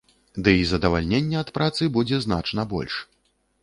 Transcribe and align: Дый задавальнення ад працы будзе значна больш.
Дый 0.47 0.63
задавальнення 0.71 1.43
ад 1.47 1.53
працы 1.59 1.83
будзе 2.01 2.23
значна 2.27 2.71
больш. 2.77 2.93